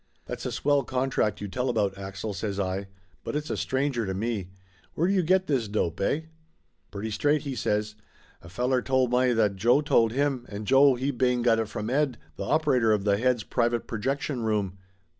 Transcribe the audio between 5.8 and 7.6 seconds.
eh?" "Pretty straight," he